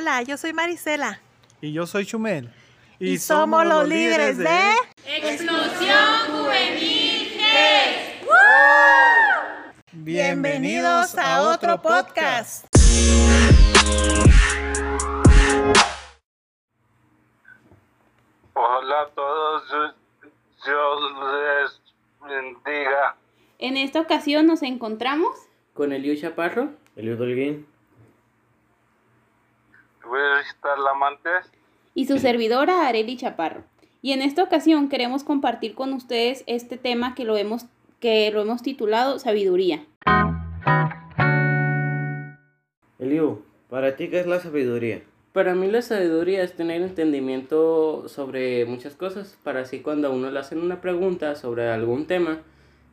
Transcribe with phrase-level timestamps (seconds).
[0.00, 1.20] Hola, yo soy Marisela.
[1.60, 2.52] Y yo soy Chumel.
[3.00, 4.46] Y, somos, los líderes de...
[5.04, 5.96] Explosión
[6.30, 7.32] Juvenil
[9.90, 12.64] Bienvenidos a otro podcast.
[18.54, 19.64] Hola a todos,
[20.64, 21.00] Dios
[21.32, 23.16] les bendiga.
[23.58, 25.36] En esta ocasión nos encontramos
[25.74, 27.66] con Eliu Chaparro, Eliu Dolguín
[30.08, 31.28] Voy a visitar la amante.
[31.94, 33.64] y su servidora Areli Chaparro.
[34.00, 37.66] Y en esta ocasión queremos compartir con ustedes este tema que lo hemos,
[38.00, 39.84] que lo hemos titulado Sabiduría.
[42.98, 45.02] Eliu, ¿para ti qué es la sabiduría?
[45.32, 50.30] Para mí la sabiduría es tener entendimiento sobre muchas cosas, para así cuando a uno
[50.30, 52.38] le hacen una pregunta sobre algún tema,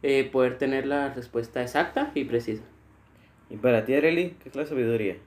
[0.04, 2.64] eh, poder tener la respuesta exacta y precisa.
[3.50, 5.18] ¿Y para ti, Areli, qué es la sabiduría?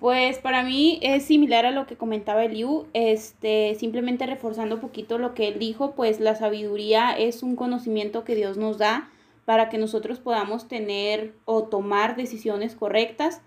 [0.00, 5.18] Pues para mí es similar a lo que comentaba Eliu, este, simplemente reforzando un poquito
[5.18, 9.10] lo que él dijo, pues la sabiduría es un conocimiento que Dios nos da
[9.44, 13.42] para que nosotros podamos tener o tomar decisiones correctas.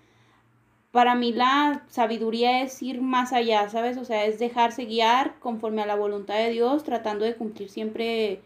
[0.91, 3.97] Para mí la sabiduría es ir más allá, ¿sabes?
[3.97, 8.43] O sea, es dejarse guiar conforme a la voluntad de Dios, tratando de cumplir siempre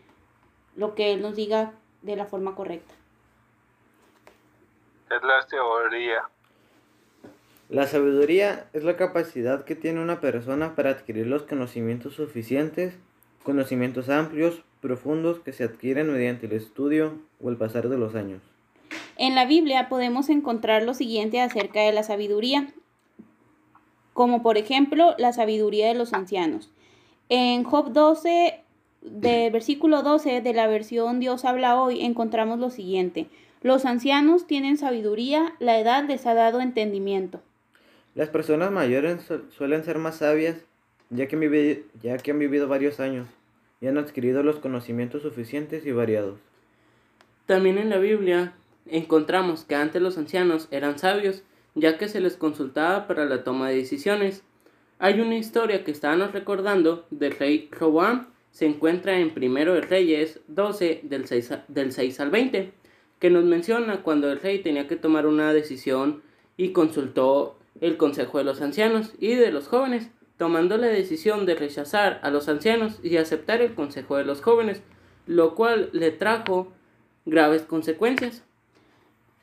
[0.77, 2.93] lo que Él nos diga de la forma correcta.
[5.09, 6.21] Es la teoría.
[7.69, 12.97] La sabiduría es la capacidad que tiene una persona para adquirir los conocimientos suficientes,
[13.43, 18.41] conocimientos amplios, profundos que se adquieren mediante el estudio o el pasar de los años.
[19.17, 22.73] En la Biblia podemos encontrar lo siguiente acerca de la sabiduría,
[24.13, 26.71] como por ejemplo la sabiduría de los ancianos.
[27.27, 28.61] En Job 12,
[29.01, 33.27] de versículo 12 de la versión Dios habla hoy, encontramos lo siguiente.
[33.61, 37.41] Los ancianos tienen sabiduría, la edad les ha dado entendimiento.
[38.17, 40.57] Las personas mayores su- suelen ser más sabias
[41.11, 43.27] ya que, han vivido varios años
[43.79, 46.39] y han adquirido los conocimientos suficientes y variados.
[47.45, 48.53] También en la Biblia
[48.87, 51.43] encontramos que antes los ancianos eran sabios,
[51.75, 54.41] ya que se les consultaba para la toma de decisiones.
[54.97, 60.39] Hay una historia que estábamos recordando del rey Roboam, se encuentra en Primero de Reyes
[60.47, 62.71] 12 del 6, a- del 6 al 20,
[63.19, 66.23] que nos menciona cuando el rey tenía que tomar una decisión
[66.57, 71.55] y consultó el consejo de los ancianos y de los jóvenes, tomando la decisión de
[71.55, 74.81] rechazar a los ancianos y aceptar el consejo de los jóvenes,
[75.25, 76.71] lo cual le trajo
[77.25, 78.43] graves consecuencias.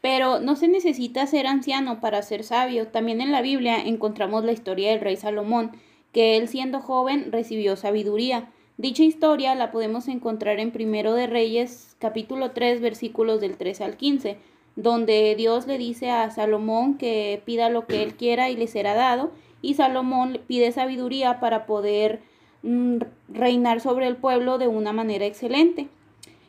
[0.00, 2.88] Pero no se necesita ser anciano para ser sabio.
[2.88, 5.72] También en la Biblia encontramos la historia del rey Salomón,
[6.12, 8.50] que él siendo joven recibió sabiduría.
[8.76, 13.96] Dicha historia la podemos encontrar en Primero de Reyes, capítulo 3, versículos del 3 al
[13.96, 14.36] 15,
[14.76, 18.94] donde Dios le dice a Salomón que pida lo que él quiera y le será
[18.94, 19.30] dado,
[19.62, 22.20] y Salomón pide sabiduría para poder
[22.62, 22.98] mm,
[23.28, 25.88] reinar sobre el pueblo de una manera excelente.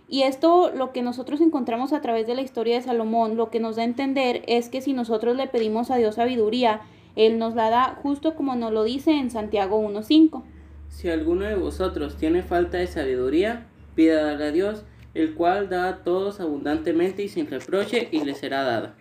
[0.07, 3.59] Y esto lo que nosotros encontramos a través de la historia de Salomón, lo que
[3.59, 6.81] nos da a entender es que si nosotros le pedimos a Dios sabiduría,
[7.15, 10.43] Él nos la da justo como nos lo dice en Santiago 1.5.
[10.89, 13.65] Si alguno de vosotros tiene falta de sabiduría,
[13.95, 14.83] pídala a Dios,
[15.15, 18.95] el cual da a todos abundantemente y sin reproche, y le será dada.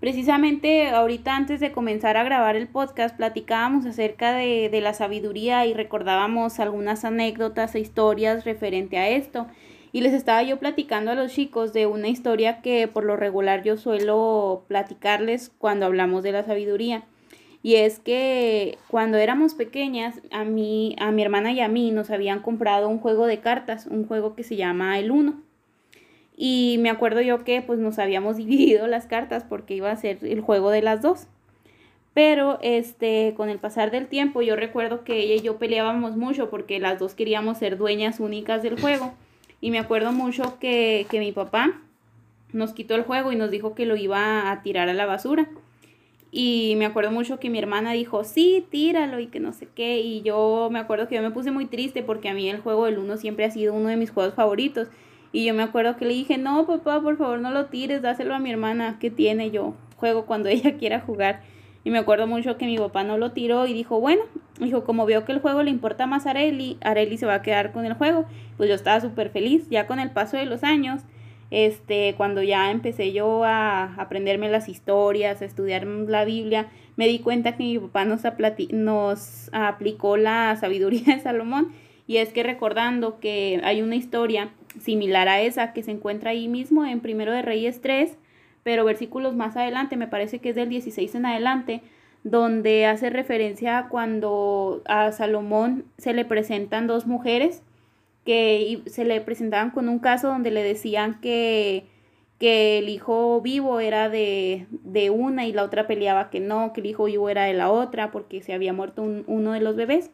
[0.00, 5.64] Precisamente ahorita antes de comenzar a grabar el podcast platicábamos acerca de, de la sabiduría
[5.66, 9.46] y recordábamos algunas anécdotas e historias referente a esto.
[9.92, 13.62] Y les estaba yo platicando a los chicos de una historia que por lo regular
[13.62, 17.04] yo suelo platicarles cuando hablamos de la sabiduría.
[17.66, 22.10] Y es que cuando éramos pequeñas, a mí, a mi hermana y a mí nos
[22.10, 25.42] habían comprado un juego de cartas, un juego que se llama El Uno.
[26.36, 30.18] Y me acuerdo yo que pues nos habíamos dividido las cartas porque iba a ser
[30.22, 31.26] el juego de las dos.
[32.14, 36.50] Pero este, con el pasar del tiempo yo recuerdo que ella y yo peleábamos mucho
[36.50, 39.12] porque las dos queríamos ser dueñas únicas del juego.
[39.60, 41.80] Y me acuerdo mucho que, que mi papá
[42.52, 45.48] nos quitó el juego y nos dijo que lo iba a tirar a la basura.
[46.38, 50.00] Y me acuerdo mucho que mi hermana dijo, sí, tíralo y que no sé qué.
[50.00, 52.84] Y yo me acuerdo que yo me puse muy triste porque a mí el juego
[52.84, 54.88] del uno siempre ha sido uno de mis juegos favoritos.
[55.32, 58.34] Y yo me acuerdo que le dije, no, papá, por favor no lo tires, dáselo
[58.34, 59.76] a mi hermana que tiene yo.
[59.96, 61.40] Juego cuando ella quiera jugar.
[61.84, 64.20] Y me acuerdo mucho que mi papá no lo tiró y dijo, bueno,
[64.60, 67.40] dijo, como veo que el juego le importa más a Areli, Areli se va a
[67.40, 68.26] quedar con el juego.
[68.58, 69.70] Pues yo estaba súper feliz.
[69.70, 71.00] Ya con el paso de los años,
[71.50, 77.20] este, cuando ya empecé yo a aprenderme las historias, a estudiar la Biblia, me di
[77.20, 78.22] cuenta que mi papá nos,
[78.70, 81.72] nos aplicó la sabiduría de Salomón.
[82.08, 84.50] Y es que recordando que hay una historia
[84.80, 88.16] similar a esa que se encuentra ahí mismo en Primero de Reyes 3,
[88.62, 91.82] pero versículos más adelante, me parece que es del 16 en adelante,
[92.24, 97.62] donde hace referencia a cuando a Salomón se le presentan dos mujeres
[98.26, 101.86] que se le presentaban con un caso donde le decían que,
[102.38, 106.82] que el hijo vivo era de, de, una y la otra peleaba que no, que
[106.82, 110.10] el hijo vivo era de la otra porque se había muerto uno de los bebés.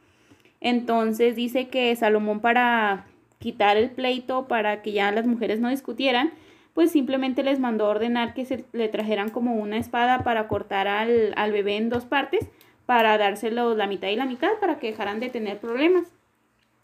[0.61, 3.07] Entonces dice que Salomón para
[3.39, 6.33] quitar el pleito, para que ya las mujeres no discutieran,
[6.75, 11.33] pues simplemente les mandó ordenar que se le trajeran como una espada para cortar al,
[11.37, 12.49] al bebé en dos partes,
[12.87, 16.13] para dárselo la mitad y la mitad, para que dejaran de tener problemas.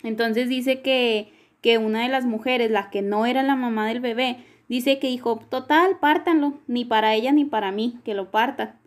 [0.02, 4.00] Entonces dice que, que una de las mujeres, la que no era la mamá del
[4.00, 8.78] bebé, dice que dijo, total, pártanlo, ni para ella ni para mí, que lo partan.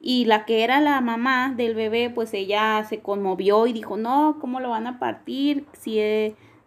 [0.00, 4.38] Y la que era la mamá del bebé, pues ella se conmovió y dijo, no,
[4.40, 5.64] ¿cómo lo van a partir?
[5.72, 5.98] Si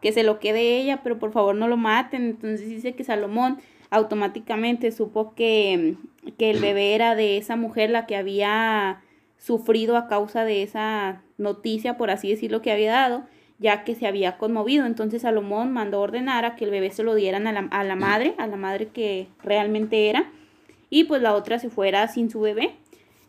[0.02, 2.24] que se lo quede ella, pero por favor no lo maten.
[2.24, 3.60] Entonces dice que Salomón
[3.90, 5.96] automáticamente supo que,
[6.38, 9.02] que el bebé era de esa mujer la que había
[9.38, 13.24] sufrido a causa de esa noticia, por así decirlo, que había dado
[13.60, 14.86] ya que se había conmovido.
[14.86, 17.96] Entonces Salomón mandó ordenar a que el bebé se lo dieran a la, a la
[17.96, 20.32] madre, a la madre que realmente era,
[20.90, 22.76] y pues la otra se fuera sin su bebé.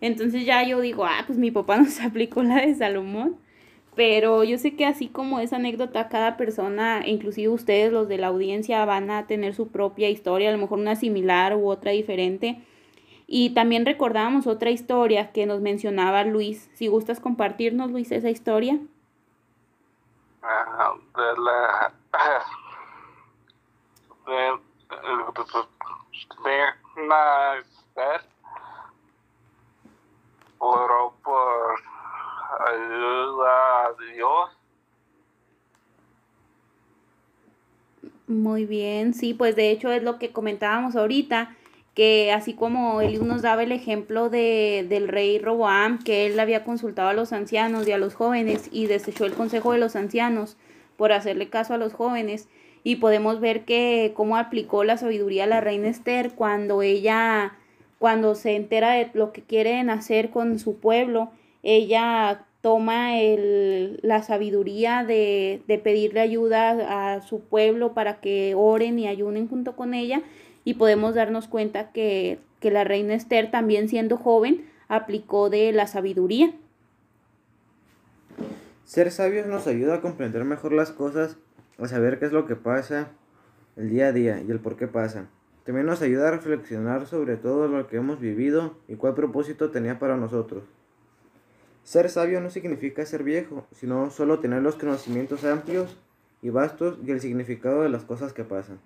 [0.00, 3.36] Entonces ya yo digo, ah, pues mi papá nos aplicó la de Salomón.
[3.96, 8.28] Pero yo sé que así como esa anécdota, cada persona, inclusive ustedes, los de la
[8.28, 12.60] audiencia, van a tener su propia historia, a lo mejor una similar u otra diferente.
[13.26, 16.70] Y también recordábamos otra historia que nos mencionaba Luis.
[16.74, 18.80] Si gustas compartirnos, Luis, esa historia
[20.42, 21.92] de la
[24.26, 24.58] de,
[26.44, 26.60] de
[26.96, 27.62] una
[30.58, 31.80] oró por
[32.68, 34.50] ayuda a Dios.
[38.26, 41.56] Muy bien, sí, pues de hecho es lo que comentábamos ahorita,
[41.94, 46.64] que así como él nos daba el ejemplo de, del rey Roboam, que él había
[46.64, 50.56] consultado a los ancianos y a los jóvenes y desechó el consejo de los ancianos
[50.96, 52.48] por hacerle caso a los jóvenes,
[52.82, 57.56] y podemos ver que cómo aplicó la sabiduría a la reina Esther cuando ella,
[57.98, 61.30] cuando se entera de lo que quieren hacer con su pueblo,
[61.62, 68.98] ella toma el, la sabiduría de, de pedirle ayuda a su pueblo para que oren
[68.98, 70.22] y ayunen junto con ella
[70.70, 75.88] y podemos darnos cuenta que, que la reina Esther, también siendo joven, aplicó de la
[75.88, 76.52] sabiduría.
[78.84, 81.38] Ser sabios nos ayuda a comprender mejor las cosas,
[81.76, 83.08] a saber qué es lo que pasa
[83.76, 85.26] el día a día y el por qué pasa.
[85.64, 89.98] También nos ayuda a reflexionar sobre todo lo que hemos vivido y cuál propósito tenía
[89.98, 90.62] para nosotros.
[91.82, 95.96] Ser sabio no significa ser viejo, sino solo tener los conocimientos amplios
[96.42, 98.78] y vastos y el significado de las cosas que pasan.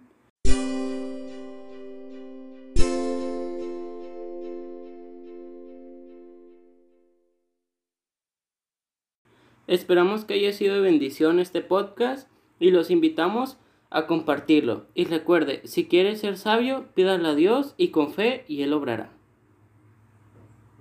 [9.66, 12.28] Esperamos que haya sido de bendición este podcast
[12.58, 13.58] y los invitamos
[13.90, 14.87] a compartirlo.
[14.94, 19.11] Y recuerde, si quiere ser sabio, pídale a Dios y con fe y Él obrará.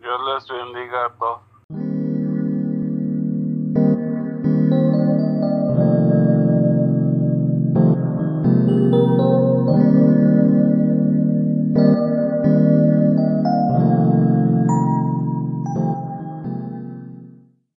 [0.02, 1.53] Dios les bendiga a todos.